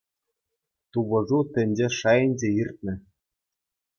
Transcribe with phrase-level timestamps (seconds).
[0.91, 2.93] Тупӑшу тӗнче шайӗнче иртнӗ.